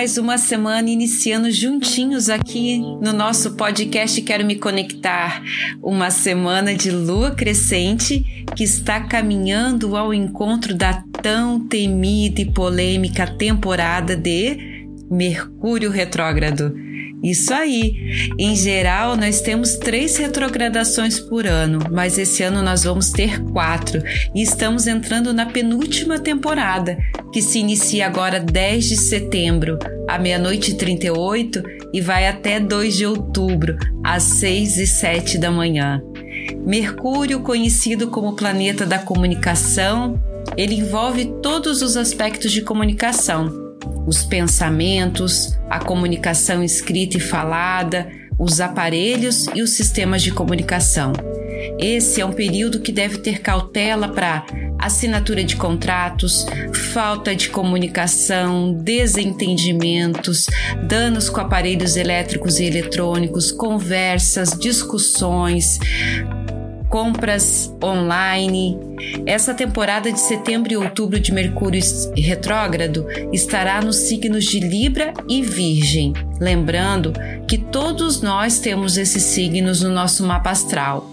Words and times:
mais 0.00 0.16
uma 0.16 0.38
semana 0.38 0.88
iniciando 0.88 1.50
juntinhos 1.50 2.30
aqui 2.30 2.78
no 2.78 3.12
nosso 3.12 3.50
podcast 3.50 4.22
Quero 4.22 4.46
Me 4.46 4.56
Conectar. 4.56 5.42
Uma 5.82 6.10
semana 6.10 6.74
de 6.74 6.90
lua 6.90 7.32
crescente 7.32 8.24
que 8.56 8.64
está 8.64 9.00
caminhando 9.00 9.98
ao 9.98 10.14
encontro 10.14 10.74
da 10.74 11.04
tão 11.20 11.60
temida 11.60 12.40
e 12.40 12.50
polêmica 12.50 13.26
temporada 13.26 14.16
de 14.16 14.86
Mercúrio 15.10 15.90
Retrógrado. 15.90 16.74
Isso 17.22 17.52
aí. 17.52 18.30
Em 18.38 18.56
geral, 18.56 19.16
nós 19.16 19.40
temos 19.40 19.76
três 19.76 20.16
retrogradações 20.16 21.20
por 21.20 21.46
ano, 21.46 21.80
mas 21.90 22.18
esse 22.18 22.42
ano 22.42 22.62
nós 22.62 22.84
vamos 22.84 23.10
ter 23.10 23.38
quatro 23.52 24.02
e 24.34 24.42
estamos 24.42 24.86
entrando 24.86 25.32
na 25.32 25.46
penúltima 25.46 26.18
temporada, 26.18 26.96
que 27.32 27.40
se 27.40 27.58
inicia 27.58 28.06
agora 28.06 28.40
10 28.40 28.88
de 28.88 28.96
setembro, 28.96 29.78
à 30.08 30.18
meia-noite 30.18 30.72
e 30.72 30.74
38 30.74 31.62
e 31.92 32.00
vai 32.00 32.26
até 32.26 32.58
2 32.58 32.96
de 32.96 33.06
outubro, 33.06 33.76
às 34.04 34.22
6 34.22 34.78
e 34.78 34.86
7 34.86 35.38
da 35.38 35.50
manhã. 35.50 36.02
Mercúrio, 36.64 37.40
conhecido 37.40 38.08
como 38.08 38.36
planeta 38.36 38.84
da 38.84 38.98
comunicação, 38.98 40.20
ele 40.56 40.74
envolve 40.74 41.26
todos 41.42 41.82
os 41.82 41.96
aspectos 41.96 42.50
de 42.52 42.62
comunicação 42.62 43.70
os 44.06 44.24
pensamentos, 44.24 45.58
a 45.68 45.78
comunicação 45.78 46.62
escrita 46.62 47.16
e 47.16 47.20
falada, 47.20 48.10
os 48.38 48.60
aparelhos 48.60 49.46
e 49.54 49.62
os 49.62 49.70
sistemas 49.70 50.22
de 50.22 50.32
comunicação. 50.32 51.12
Esse 51.78 52.20
é 52.20 52.24
um 52.24 52.32
período 52.32 52.80
que 52.80 52.92
deve 52.92 53.18
ter 53.18 53.40
cautela 53.40 54.08
para 54.08 54.44
assinatura 54.78 55.44
de 55.44 55.56
contratos, 55.56 56.46
falta 56.92 57.34
de 57.34 57.50
comunicação, 57.50 58.72
desentendimentos, 58.72 60.46
danos 60.88 61.28
com 61.28 61.40
aparelhos 61.40 61.96
elétricos 61.96 62.58
e 62.58 62.64
eletrônicos, 62.64 63.52
conversas, 63.52 64.50
discussões, 64.58 65.78
compras 66.90 67.72
online. 67.82 68.76
Essa 69.24 69.54
temporada 69.54 70.10
de 70.12 70.18
setembro 70.18 70.72
e 70.72 70.76
outubro 70.76 71.20
de 71.20 71.32
Mercúrio 71.32 71.80
retrógrado 72.16 73.06
estará 73.32 73.80
nos 73.80 73.96
signos 73.96 74.44
de 74.44 74.58
Libra 74.58 75.14
e 75.28 75.40
Virgem. 75.40 76.12
Lembrando 76.40 77.12
que 77.46 77.56
todos 77.56 78.20
nós 78.20 78.58
temos 78.58 78.98
esses 78.98 79.22
signos 79.22 79.82
no 79.82 79.90
nosso 79.90 80.26
mapa 80.26 80.50
astral, 80.50 81.08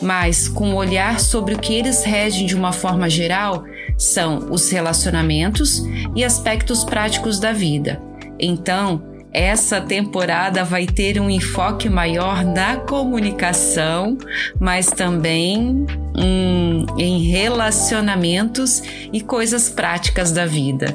mas 0.00 0.48
com 0.48 0.70
um 0.70 0.74
olhar 0.76 1.20
sobre 1.20 1.54
o 1.54 1.58
que 1.58 1.74
eles 1.74 2.04
regem 2.04 2.46
de 2.46 2.54
uma 2.54 2.72
forma 2.72 3.08
geral, 3.08 3.64
são 3.96 4.50
os 4.50 4.70
relacionamentos 4.70 5.82
e 6.14 6.24
aspectos 6.24 6.84
práticos 6.84 7.38
da 7.38 7.52
vida. 7.52 8.00
Então, 8.38 9.02
essa 9.32 9.80
temporada 9.80 10.64
vai 10.64 10.86
ter 10.86 11.20
um 11.20 11.30
enfoque 11.30 11.88
maior 11.88 12.44
na 12.44 12.76
comunicação, 12.76 14.18
mas 14.58 14.86
também 14.86 15.86
hum, 16.16 16.86
em 16.98 17.22
relacionamentos 17.30 18.82
e 19.12 19.20
coisas 19.20 19.68
práticas 19.68 20.32
da 20.32 20.46
vida. 20.46 20.94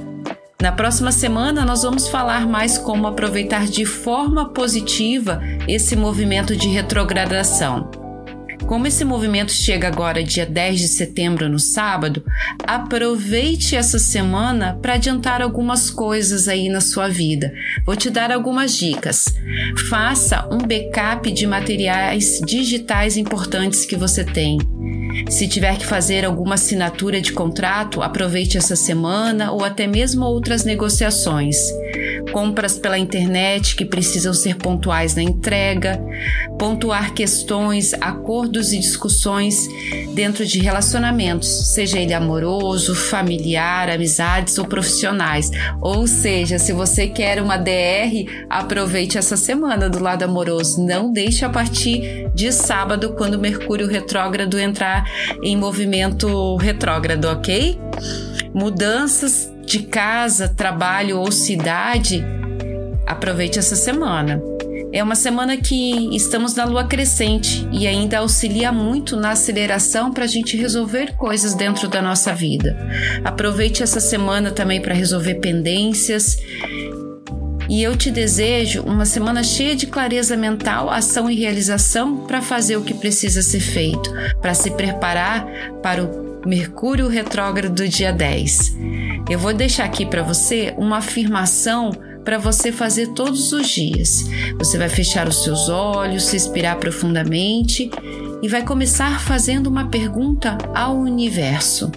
Na 0.61 0.71
próxima 0.71 1.11
semana, 1.11 1.63
nós 1.63 1.83
vamos 1.83 2.07
falar 2.07 2.47
mais 2.47 2.77
como 2.77 3.07
aproveitar 3.07 3.67
de 3.67 3.85
forma 3.85 4.49
positiva 4.49 5.41
esse 5.67 5.95
movimento 5.95 6.55
de 6.55 6.67
retrogradação. 6.67 8.04
Como 8.67 8.87
esse 8.87 9.05
movimento 9.05 9.51
chega 9.51 9.87
agora 9.87 10.23
dia 10.23 10.45
10 10.45 10.79
de 10.79 10.87
setembro 10.87 11.47
no 11.47 11.59
sábado, 11.59 12.23
aproveite 12.65 13.75
essa 13.75 13.99
semana 13.99 14.77
para 14.81 14.93
adiantar 14.93 15.41
algumas 15.41 15.89
coisas 15.89 16.47
aí 16.47 16.67
na 16.67 16.81
sua 16.81 17.07
vida. 17.07 17.53
Vou 17.85 17.95
te 17.95 18.09
dar 18.09 18.31
algumas 18.31 18.75
dicas. 18.75 19.25
Faça 19.89 20.47
um 20.51 20.57
backup 20.57 21.31
de 21.31 21.45
materiais 21.45 22.41
digitais 22.45 23.17
importantes 23.17 23.85
que 23.85 23.95
você 23.95 24.23
tem. 24.23 24.57
Se 25.29 25.47
tiver 25.47 25.77
que 25.77 25.85
fazer 25.85 26.25
alguma 26.25 26.55
assinatura 26.55 27.21
de 27.21 27.31
contrato, 27.31 28.01
aproveite 28.01 28.57
essa 28.57 28.75
semana 28.75 29.51
ou 29.51 29.63
até 29.63 29.87
mesmo 29.87 30.25
outras 30.25 30.63
negociações 30.65 31.57
compras 32.31 32.77
pela 32.77 32.97
internet 32.97 33.75
que 33.75 33.85
precisam 33.85 34.33
ser 34.33 34.55
pontuais 34.55 35.15
na 35.15 35.23
entrega, 35.23 36.01
pontuar 36.57 37.13
questões, 37.13 37.93
acordos 37.93 38.73
e 38.73 38.79
discussões 38.79 39.67
dentro 40.13 40.45
de 40.45 40.59
relacionamentos, 40.59 41.73
seja 41.73 41.99
ele 41.99 42.13
amoroso, 42.13 42.95
familiar, 42.95 43.89
amizades 43.89 44.57
ou 44.57 44.65
profissionais. 44.65 45.51
Ou 45.81 46.07
seja, 46.07 46.59
se 46.59 46.73
você 46.73 47.07
quer 47.07 47.41
uma 47.41 47.57
DR, 47.57 48.25
aproveite 48.49 49.17
essa 49.17 49.37
semana 49.37 49.89
do 49.89 49.99
lado 49.99 50.23
amoroso. 50.23 50.83
Não 50.83 51.11
deixe 51.11 51.45
a 51.45 51.49
partir 51.49 52.29
de 52.33 52.51
sábado, 52.51 53.13
quando 53.13 53.39
Mercúrio 53.39 53.87
retrógrado 53.87 54.59
entrar 54.59 55.09
em 55.41 55.55
movimento 55.55 56.55
retrógrado, 56.57 57.25
ok? 57.25 57.79
Mudanças 58.53 59.54
de 59.65 59.79
casa, 59.83 60.47
trabalho 60.47 61.19
ou 61.19 61.31
cidade, 61.31 62.23
aproveite 63.05 63.59
essa 63.59 63.75
semana. 63.75 64.41
É 64.95 65.03
uma 65.03 65.15
semana 65.15 65.57
que 65.57 66.15
estamos 66.15 66.55
na 66.55 66.63
lua 66.63 66.85
crescente 66.85 67.67
e 67.69 67.85
ainda 67.85 68.19
auxilia 68.19 68.71
muito 68.71 69.17
na 69.17 69.31
aceleração 69.31 70.09
para 70.09 70.23
a 70.23 70.27
gente 70.27 70.55
resolver 70.55 71.17
coisas 71.17 71.53
dentro 71.53 71.89
da 71.89 72.01
nossa 72.01 72.33
vida. 72.33 72.77
Aproveite 73.21 73.83
essa 73.83 73.99
semana 73.99 74.51
também 74.51 74.81
para 74.81 74.93
resolver 74.93 75.35
pendências. 75.35 76.37
E 77.67 77.83
eu 77.83 77.97
te 77.97 78.09
desejo 78.09 78.83
uma 78.83 79.05
semana 79.05 79.43
cheia 79.43 79.75
de 79.75 79.87
clareza 79.87 80.37
mental, 80.37 80.89
ação 80.89 81.29
e 81.29 81.35
realização 81.35 82.25
para 82.25 82.41
fazer 82.41 82.77
o 82.77 82.83
que 82.83 82.93
precisa 82.93 83.41
ser 83.41 83.59
feito, 83.59 84.13
para 84.39 84.53
se 84.53 84.71
preparar 84.71 85.45
para 85.83 86.05
o 86.05 86.47
Mercúrio 86.47 87.09
retrógrado 87.09 87.73
do 87.73 87.89
dia 87.89 88.13
10. 88.13 88.75
Eu 89.27 89.39
vou 89.39 89.53
deixar 89.53 89.85
aqui 89.85 90.05
para 90.05 90.21
você 90.21 90.73
uma 90.77 90.97
afirmação 90.97 91.91
para 92.23 92.37
você 92.37 92.71
fazer 92.71 93.07
todos 93.13 93.51
os 93.53 93.67
dias. 93.67 94.25
Você 94.57 94.77
vai 94.77 94.87
fechar 94.87 95.27
os 95.27 95.43
seus 95.43 95.67
olhos, 95.67 96.29
respirar 96.31 96.77
profundamente 96.77 97.89
e 98.41 98.47
vai 98.47 98.63
começar 98.63 99.19
fazendo 99.19 99.67
uma 99.67 99.87
pergunta 99.87 100.57
ao 100.75 100.95
universo: 100.95 101.91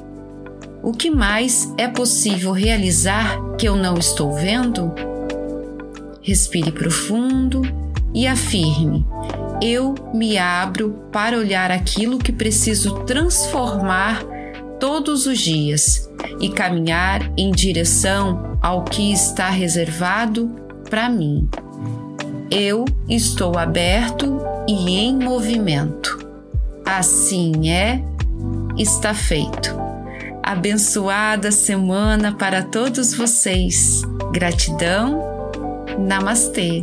O 0.82 0.92
que 0.92 1.10
mais 1.10 1.70
é 1.76 1.86
possível 1.86 2.52
realizar 2.52 3.38
que 3.58 3.68
eu 3.68 3.76
não 3.76 3.98
estou 3.98 4.32
vendo? 4.32 4.94
Respire 6.22 6.72
profundo 6.72 7.60
e 8.14 8.26
afirme: 8.26 9.04
Eu 9.60 9.94
me 10.14 10.38
abro 10.38 11.04
para 11.12 11.36
olhar 11.36 11.70
aquilo 11.70 12.18
que 12.18 12.32
preciso 12.32 13.00
transformar 13.00 14.24
todos 14.80 15.26
os 15.26 15.38
dias 15.38 16.07
e 16.40 16.48
caminhar 16.48 17.30
em 17.36 17.50
direção 17.50 18.58
ao 18.62 18.84
que 18.84 19.12
está 19.12 19.48
reservado 19.48 20.50
para 20.88 21.08
mim. 21.08 21.48
Eu 22.50 22.84
estou 23.08 23.58
aberto 23.58 24.40
e 24.66 24.98
em 24.98 25.16
movimento. 25.16 26.18
Assim 26.84 27.70
é, 27.70 28.02
está 28.76 29.12
feito. 29.12 29.76
Abençoada 30.42 31.52
semana 31.52 32.32
para 32.32 32.62
todos 32.62 33.12
vocês. 33.12 34.02
Gratidão. 34.32 35.22
Namastê. 35.98 36.82